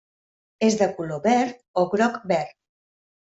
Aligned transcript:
És 0.67 0.77
de 0.79 0.87
color 0.99 1.19
verd 1.27 1.59
o 1.81 1.83
groc-verd. 1.93 2.57